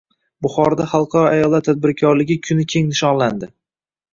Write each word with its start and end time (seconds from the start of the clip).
Buxoroda 0.45 0.87
xalqaro 0.93 1.27
ayollar 1.33 1.65
tadbirkorligi 1.67 2.39
kuni 2.49 2.67
keng 2.75 2.89
nishonlandi 2.91 3.53